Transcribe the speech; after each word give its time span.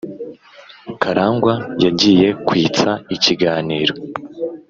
karangwa 1.01 1.53
yagiye 1.83 2.27
kwitsa 2.47 2.91
ikiganiro 3.15 3.93